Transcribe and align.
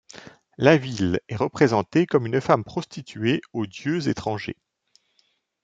La 0.57 0.77
ville 0.77 1.19
est 1.29 1.35
représentée 1.35 2.07
comme 2.07 2.25
une 2.25 2.41
femme 2.41 2.63
prostituée 2.63 3.39
aux 3.53 3.67
dieux 3.67 4.07
étrangers. 4.07 4.57